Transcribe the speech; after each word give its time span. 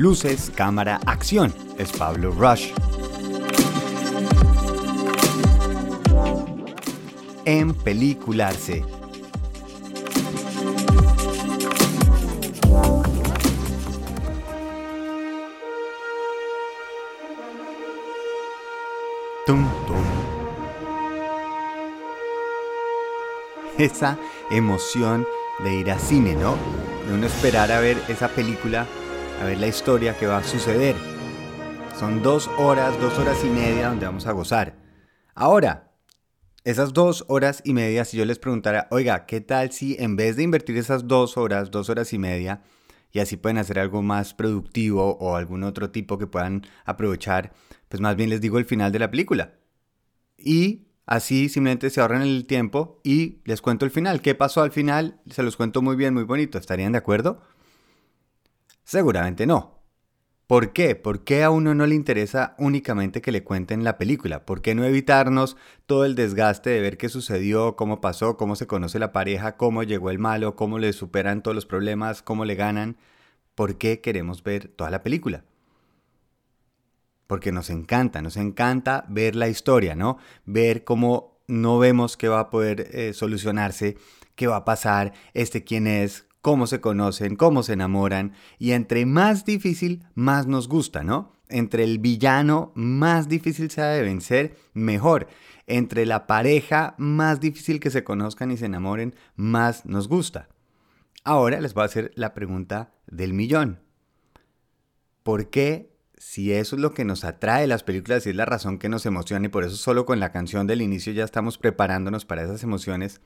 Luces, 0.00 0.50
cámara, 0.56 0.98
acción. 1.04 1.52
Es 1.76 1.92
Pablo 1.92 2.30
Rush. 2.30 2.70
En 7.44 7.74
pelicularse. 7.74 8.82
Tum, 19.44 19.68
tum. 19.86 20.04
Esa 23.76 24.16
emoción 24.50 25.26
de 25.62 25.74
ir 25.74 25.90
a 25.90 25.98
cine, 25.98 26.36
¿no? 26.36 26.56
De 27.06 27.12
uno 27.12 27.26
esperar 27.26 27.70
a 27.70 27.80
ver 27.80 28.02
esa 28.08 28.28
película, 28.28 28.86
a 29.40 29.44
ver 29.44 29.58
la 29.58 29.68
historia 29.68 30.16
que 30.16 30.26
va 30.26 30.38
a 30.38 30.44
suceder. 30.44 30.94
Son 31.98 32.22
dos 32.22 32.48
horas, 32.58 33.00
dos 33.00 33.18
horas 33.18 33.42
y 33.42 33.48
media 33.48 33.88
donde 33.88 34.04
vamos 34.04 34.26
a 34.26 34.32
gozar. 34.32 34.74
Ahora, 35.34 35.92
esas 36.62 36.92
dos 36.92 37.24
horas 37.28 37.62
y 37.64 37.72
media, 37.72 38.04
si 38.04 38.18
yo 38.18 38.26
les 38.26 38.38
preguntara, 38.38 38.86
oiga, 38.90 39.24
¿qué 39.24 39.40
tal 39.40 39.72
si 39.72 39.96
en 39.98 40.14
vez 40.14 40.36
de 40.36 40.42
invertir 40.42 40.76
esas 40.76 41.08
dos 41.08 41.38
horas, 41.38 41.70
dos 41.70 41.88
horas 41.88 42.12
y 42.12 42.18
media, 42.18 42.62
y 43.12 43.20
así 43.20 43.38
pueden 43.38 43.56
hacer 43.56 43.78
algo 43.78 44.02
más 44.02 44.34
productivo 44.34 45.16
o 45.18 45.36
algún 45.36 45.64
otro 45.64 45.90
tipo 45.90 46.18
que 46.18 46.26
puedan 46.26 46.66
aprovechar, 46.84 47.52
pues 47.88 48.00
más 48.00 48.16
bien 48.16 48.28
les 48.28 48.42
digo 48.42 48.58
el 48.58 48.66
final 48.66 48.92
de 48.92 48.98
la 48.98 49.10
película. 49.10 49.54
Y 50.36 50.86
así 51.06 51.48
simplemente 51.48 51.88
se 51.88 52.02
ahorran 52.02 52.22
el 52.22 52.46
tiempo 52.46 53.00
y 53.02 53.38
les 53.44 53.62
cuento 53.62 53.86
el 53.86 53.90
final. 53.90 54.20
¿Qué 54.20 54.34
pasó 54.34 54.60
al 54.62 54.70
final? 54.70 55.18
Se 55.30 55.42
los 55.42 55.56
cuento 55.56 55.80
muy 55.80 55.96
bien, 55.96 56.12
muy 56.12 56.24
bonito. 56.24 56.58
¿Estarían 56.58 56.92
de 56.92 56.98
acuerdo? 56.98 57.40
Seguramente 58.90 59.46
no. 59.46 59.84
¿Por 60.48 60.72
qué? 60.72 60.96
¿Por 60.96 61.22
qué 61.22 61.44
a 61.44 61.50
uno 61.50 61.76
no 61.76 61.86
le 61.86 61.94
interesa 61.94 62.56
únicamente 62.58 63.22
que 63.22 63.30
le 63.30 63.44
cuenten 63.44 63.84
la 63.84 63.98
película? 63.98 64.44
¿Por 64.44 64.62
qué 64.62 64.74
no 64.74 64.82
evitarnos 64.84 65.56
todo 65.86 66.04
el 66.04 66.16
desgaste 66.16 66.70
de 66.70 66.80
ver 66.80 66.98
qué 66.98 67.08
sucedió, 67.08 67.76
cómo 67.76 68.00
pasó, 68.00 68.36
cómo 68.36 68.56
se 68.56 68.66
conoce 68.66 68.98
la 68.98 69.12
pareja, 69.12 69.56
cómo 69.56 69.84
llegó 69.84 70.10
el 70.10 70.18
malo, 70.18 70.56
cómo 70.56 70.80
le 70.80 70.92
superan 70.92 71.40
todos 71.40 71.54
los 71.54 71.66
problemas, 71.66 72.20
cómo 72.22 72.44
le 72.44 72.56
ganan? 72.56 72.96
¿Por 73.54 73.78
qué 73.78 74.00
queremos 74.00 74.42
ver 74.42 74.66
toda 74.66 74.90
la 74.90 75.04
película? 75.04 75.44
Porque 77.28 77.52
nos 77.52 77.70
encanta, 77.70 78.22
nos 78.22 78.36
encanta 78.36 79.04
ver 79.08 79.36
la 79.36 79.46
historia, 79.46 79.94
¿no? 79.94 80.18
Ver 80.46 80.82
cómo 80.82 81.38
no 81.46 81.78
vemos 81.78 82.16
qué 82.16 82.26
va 82.26 82.40
a 82.40 82.50
poder 82.50 82.88
eh, 82.90 83.12
solucionarse, 83.12 83.96
qué 84.34 84.48
va 84.48 84.56
a 84.56 84.64
pasar, 84.64 85.12
este 85.32 85.62
quién 85.62 85.86
es, 85.86 86.26
cómo 86.40 86.66
se 86.66 86.80
conocen, 86.80 87.36
cómo 87.36 87.62
se 87.62 87.74
enamoran, 87.74 88.32
y 88.58 88.72
entre 88.72 89.06
más 89.06 89.44
difícil, 89.44 90.04
más 90.14 90.46
nos 90.46 90.68
gusta, 90.68 91.02
¿no? 91.02 91.32
Entre 91.48 91.84
el 91.84 91.98
villano, 91.98 92.72
más 92.74 93.28
difícil 93.28 93.70
sea 93.70 93.86
de 93.88 94.02
vencer, 94.02 94.56
mejor. 94.72 95.28
Entre 95.66 96.06
la 96.06 96.26
pareja, 96.26 96.94
más 96.98 97.40
difícil 97.40 97.80
que 97.80 97.90
se 97.90 98.04
conozcan 98.04 98.50
y 98.50 98.56
se 98.56 98.66
enamoren, 98.66 99.14
más 99.36 99.84
nos 99.84 100.08
gusta. 100.08 100.48
Ahora 101.24 101.60
les 101.60 101.74
voy 101.74 101.82
a 101.82 101.86
hacer 101.86 102.12
la 102.14 102.34
pregunta 102.34 102.92
del 103.06 103.34
millón. 103.34 103.80
¿Por 105.22 105.50
qué, 105.50 105.96
si 106.16 106.52
eso 106.52 106.76
es 106.76 106.82
lo 106.82 106.94
que 106.94 107.04
nos 107.04 107.24
atrae 107.24 107.66
las 107.66 107.82
películas 107.82 108.26
y 108.26 108.30
es 108.30 108.36
la 108.36 108.46
razón 108.46 108.78
que 108.78 108.88
nos 108.88 109.04
emociona, 109.04 109.46
y 109.46 109.50
por 109.50 109.64
eso 109.64 109.76
solo 109.76 110.06
con 110.06 110.20
la 110.20 110.32
canción 110.32 110.66
del 110.66 110.82
inicio 110.82 111.12
ya 111.12 111.24
estamos 111.24 111.58
preparándonos 111.58 112.24
para 112.24 112.42
esas 112.42 112.62
emociones, 112.62 113.20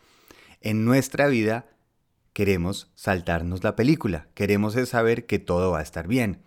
en 0.60 0.84
nuestra 0.84 1.28
vida 1.28 1.66
queremos 2.34 2.90
saltarnos 2.96 3.64
la 3.64 3.76
película, 3.76 4.26
queremos 4.34 4.74
saber 4.74 5.24
que 5.24 5.38
todo 5.38 5.70
va 5.70 5.78
a 5.78 5.82
estar 5.82 6.06
bien. 6.06 6.42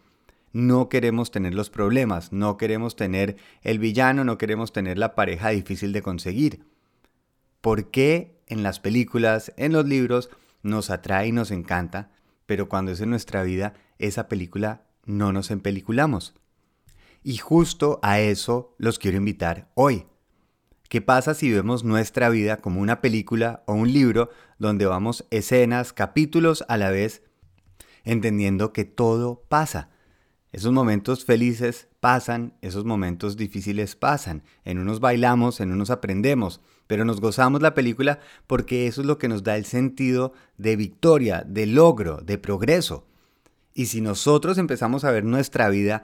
No 0.52 0.90
queremos 0.90 1.32
tener 1.32 1.56
los 1.56 1.70
problemas, 1.70 2.32
no 2.32 2.58
queremos 2.58 2.96
tener 2.96 3.38
el 3.64 3.80
villano, 3.80 4.24
no 4.24 4.38
queremos 4.38 4.74
tener 4.74 4.98
la 4.98 5.16
pareja 5.16 5.50
difícil 5.50 5.94
de 5.94 6.02
conseguir. 6.02 6.66
¿Por 7.62 7.90
qué 7.90 8.42
en 8.48 8.64
las 8.64 8.80
películas, 8.80 9.54
en 9.58 9.74
los 9.74 9.86
libros, 9.88 10.30
nos 10.62 10.90
atrae 10.90 11.30
y 11.30 11.32
nos 11.32 11.52
encanta, 11.52 12.12
pero 12.46 12.70
cuando 12.70 12.92
es 12.92 13.02
en 13.02 13.10
nuestra 13.10 13.44
vida, 13.44 13.74
esa 13.98 14.28
película 14.28 14.84
no 15.06 15.32
nos 15.32 15.52
empeliculamos? 15.52 16.36
Y 17.24 17.38
justo 17.38 18.00
a 18.04 18.20
eso 18.20 18.76
los 18.78 19.00
quiero 19.00 19.18
invitar 19.18 19.70
hoy. 19.74 20.06
¿Qué 20.90 21.02
pasa 21.02 21.34
si 21.34 21.52
vemos 21.52 21.84
nuestra 21.84 22.30
vida 22.30 22.58
como 22.58 22.80
una 22.80 23.02
película 23.02 23.62
o 23.68 23.74
un 23.74 23.92
libro 23.92 24.30
donde 24.58 24.86
vamos 24.86 25.26
escenas, 25.32 25.92
capítulos 25.92 26.64
a 26.70 26.78
la 26.78 26.92
vez, 26.92 27.24
entendiendo 28.06 28.72
que 28.72 28.86
todo 28.86 29.44
pasa? 29.50 29.90
Esos 30.54 30.72
momentos 30.72 31.26
felices 31.26 31.90
pasan, 32.00 32.54
esos 32.62 32.86
momentos 32.86 33.36
difíciles 33.36 33.98
pasan. 33.98 34.44
En 34.64 34.80
unos 34.80 35.02
bailamos, 35.02 35.60
en 35.60 35.74
unos 35.74 35.90
aprendemos, 35.90 36.62
pero 36.88 37.04
nos 37.04 37.20
gozamos 37.20 37.62
la 37.62 37.74
película 37.74 38.20
porque 38.48 38.88
eso 38.88 39.02
es 39.02 39.08
lo 39.08 39.18
que 39.18 39.28
nos 39.28 39.44
da 39.44 39.58
el 39.58 39.66
sentido 39.66 40.32
de 40.58 40.78
victoria, 40.78 41.44
de 41.46 41.66
logro, 41.66 42.22
de 42.22 42.38
progreso. 42.38 43.06
Y 43.74 43.88
si 43.88 44.00
nosotros 44.00 44.58
empezamos 44.58 45.04
a 45.04 45.12
ver 45.12 45.26
nuestra 45.26 45.68
vida 45.68 46.04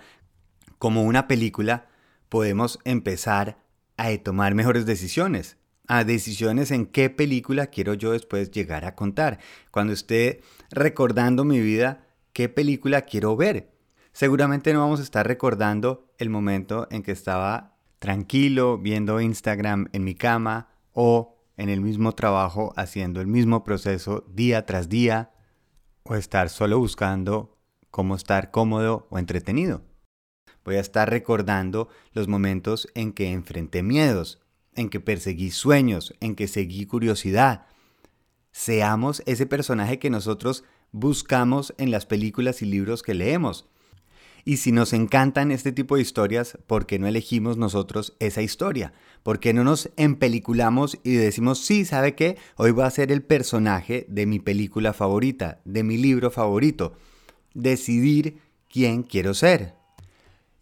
como 0.77 1.03
una 1.03 1.29
película, 1.29 1.87
podemos 2.27 2.79
empezar 2.83 3.62
a 3.97 4.15
tomar 4.17 4.55
mejores 4.55 4.85
decisiones, 4.85 5.57
a 5.87 6.03
decisiones 6.03 6.71
en 6.71 6.85
qué 6.85 7.09
película 7.09 7.67
quiero 7.67 7.93
yo 7.93 8.11
después 8.11 8.51
llegar 8.51 8.85
a 8.85 8.95
contar. 8.95 9.39
Cuando 9.71 9.93
esté 9.93 10.41
recordando 10.71 11.43
mi 11.43 11.59
vida, 11.59 12.07
qué 12.33 12.49
película 12.49 13.01
quiero 13.01 13.35
ver. 13.35 13.73
Seguramente 14.11 14.73
no 14.73 14.79
vamos 14.79 14.99
a 14.99 15.03
estar 15.03 15.27
recordando 15.27 16.13
el 16.17 16.29
momento 16.29 16.87
en 16.91 17.03
que 17.03 17.11
estaba 17.11 17.77
tranquilo 17.99 18.77
viendo 18.77 19.21
Instagram 19.21 19.87
en 19.93 20.03
mi 20.03 20.15
cama 20.15 20.69
o 20.91 21.37
en 21.57 21.69
el 21.69 21.81
mismo 21.81 22.13
trabajo 22.13 22.73
haciendo 22.75 23.21
el 23.21 23.27
mismo 23.27 23.63
proceso 23.63 24.25
día 24.29 24.65
tras 24.65 24.89
día 24.89 25.31
o 26.03 26.15
estar 26.15 26.49
solo 26.49 26.79
buscando 26.79 27.57
cómo 27.91 28.15
estar 28.15 28.51
cómodo 28.51 29.07
o 29.09 29.19
entretenido. 29.19 29.83
Voy 30.65 30.75
a 30.75 30.81
estar 30.81 31.09
recordando 31.09 31.89
los 32.13 32.27
momentos 32.27 32.87
en 32.95 33.11
que 33.11 33.31
enfrenté 33.31 33.83
miedos, 33.83 34.39
en 34.75 34.89
que 34.89 34.99
perseguí 34.99 35.51
sueños, 35.51 36.13
en 36.19 36.35
que 36.35 36.47
seguí 36.47 36.85
curiosidad. 36.85 37.65
Seamos 38.51 39.23
ese 39.25 39.45
personaje 39.45 39.99
que 39.99 40.09
nosotros 40.09 40.63
buscamos 40.91 41.73
en 41.77 41.91
las 41.91 42.05
películas 42.05 42.61
y 42.61 42.65
libros 42.65 43.03
que 43.03 43.13
leemos. 43.13 43.67
Y 44.45 44.57
si 44.57 44.71
nos 44.71 44.91
encantan 44.91 45.51
este 45.51 45.71
tipo 45.71 45.95
de 45.95 46.01
historias, 46.01 46.57
¿por 46.67 46.85
qué 46.85 46.99
no 46.99 47.07
elegimos 47.07 47.57
nosotros 47.57 48.15
esa 48.19 48.41
historia? 48.41 48.93
¿Por 49.23 49.39
qué 49.39 49.53
no 49.53 49.63
nos 49.63 49.89
empeliculamos 49.95 50.99
y 51.03 51.13
decimos, 51.13 51.59
sí, 51.59 51.85
¿sabe 51.85 52.13
qué? 52.13 52.37
Hoy 52.57 52.71
voy 52.71 52.83
a 52.83 52.91
ser 52.91 53.11
el 53.11 53.23
personaje 53.23 54.05
de 54.09 54.25
mi 54.25 54.39
película 54.39 54.91
favorita, 54.91 55.61
de 55.63 55.83
mi 55.83 55.97
libro 55.97 56.29
favorito. 56.29 56.93
Decidir 57.53 58.39
quién 58.69 59.03
quiero 59.03 59.33
ser. 59.33 59.75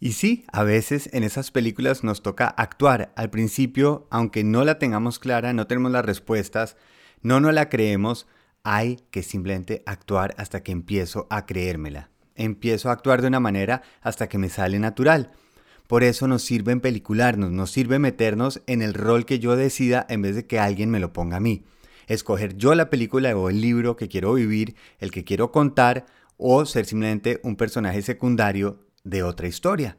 Y 0.04 0.14
sí, 0.14 0.46
a 0.52 0.64
veces 0.64 1.12
en 1.14 1.24
esas 1.24 1.52
películas 1.52 2.04
nos 2.04 2.24
toca 2.24 2.48
actuar. 2.48 3.14
Al 3.16 3.30
principio, 3.30 4.08
aunque 4.10 4.44
no 4.44 4.66
la 4.66 4.80
tengamos 4.80 5.20
clara, 5.20 5.54
no 5.54 5.68
tenemos 5.68 5.92
las 5.92 6.04
respuestas, 6.04 6.76
no 7.22 7.40
nos 7.40 7.54
la 7.54 7.70
creemos, 7.70 8.26
hay 8.64 8.98
que 9.12 9.22
simplemente 9.22 9.84
actuar 9.86 10.34
hasta 10.40 10.64
que 10.64 10.72
empiezo 10.72 11.28
a 11.30 11.46
creérmela. 11.46 12.10
Empiezo 12.34 12.90
a 12.90 12.94
actuar 12.94 13.22
de 13.22 13.28
una 13.28 13.40
manera 13.40 13.84
hasta 14.02 14.28
que 14.28 14.40
me 14.40 14.50
sale 14.50 14.80
natural. 14.80 15.34
Por 15.86 16.04
eso 16.04 16.28
nos 16.28 16.42
sirve 16.42 16.72
en 16.72 16.82
pelicularnos, 16.82 17.52
nos 17.52 17.70
sirve 17.70 18.00
meternos 18.00 18.64
en 18.66 18.82
el 18.82 18.96
rol 18.96 19.28
que 19.28 19.38
yo 19.38 19.56
decida 19.56 20.08
en 20.10 20.24
vez 20.24 20.36
de 20.36 20.48
que 20.48 20.58
alguien 20.58 20.90
me 20.90 21.00
lo 21.00 21.14
ponga 21.14 21.38
a 21.38 21.42
mí. 21.42 21.64
Escoger 22.08 22.58
yo 22.58 22.74
la 22.74 22.90
película 22.90 23.38
o 23.38 23.52
el 23.52 23.62
libro 23.62 23.98
que 23.98 24.08
quiero 24.08 24.34
vivir, 24.34 24.76
el 24.98 25.12
que 25.12 25.24
quiero 25.24 25.52
contar, 25.52 26.08
o 26.38 26.66
ser 26.66 26.88
simplemente 26.88 27.40
un 27.44 27.56
personaje 27.56 28.02
secundario 28.02 28.80
de 29.04 29.24
otra 29.24 29.48
historia. 29.48 29.98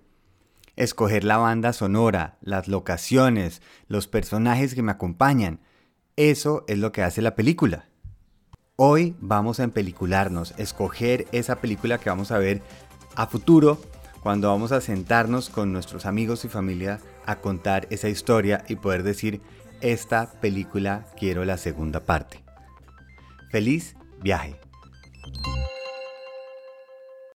Escoger 0.76 1.24
la 1.24 1.36
banda 1.36 1.72
sonora, 1.72 2.38
las 2.40 2.68
locaciones, 2.68 3.62
los 3.88 4.08
personajes 4.08 4.74
que 4.74 4.82
me 4.82 4.92
acompañan. 4.92 5.60
Eso 6.16 6.64
es 6.68 6.78
lo 6.78 6.92
que 6.92 7.02
hace 7.02 7.22
la 7.22 7.34
película. 7.34 7.88
Hoy 8.76 9.14
vamos 9.20 9.60
a 9.60 9.64
empelicularnos, 9.64 10.54
escoger 10.56 11.26
esa 11.32 11.56
película 11.56 11.98
que 11.98 12.10
vamos 12.10 12.32
a 12.32 12.38
ver 12.38 12.62
a 13.16 13.26
futuro 13.26 13.80
cuando 14.22 14.48
vamos 14.48 14.72
a 14.72 14.80
sentarnos 14.80 15.50
con 15.50 15.72
nuestros 15.72 16.06
amigos 16.06 16.44
y 16.44 16.48
familia 16.48 17.00
a 17.26 17.36
contar 17.36 17.86
esa 17.90 18.08
historia 18.08 18.64
y 18.68 18.76
poder 18.76 19.02
decir, 19.02 19.40
esta 19.80 20.30
película 20.40 21.06
quiero 21.18 21.44
la 21.44 21.58
segunda 21.58 22.00
parte. 22.00 22.42
Feliz 23.50 23.96
viaje. 24.20 24.56